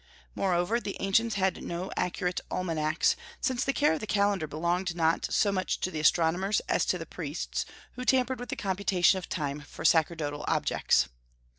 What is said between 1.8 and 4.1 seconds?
accurate almanacs, since the care of the